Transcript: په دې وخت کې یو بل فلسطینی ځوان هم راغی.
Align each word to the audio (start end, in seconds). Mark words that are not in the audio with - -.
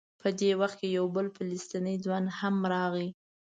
په 0.21 0.27
دې 0.39 0.51
وخت 0.61 0.75
کې 0.79 0.87
یو 0.97 1.05
بل 1.15 1.25
فلسطینی 1.35 1.95
ځوان 2.05 2.25
هم 2.39 2.55
راغی. 2.73 3.07